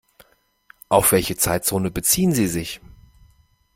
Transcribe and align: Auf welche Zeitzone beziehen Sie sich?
Auf 0.89 1.11
welche 1.11 1.37
Zeitzone 1.37 1.91
beziehen 1.91 2.31
Sie 2.33 2.47
sich? 2.47 2.81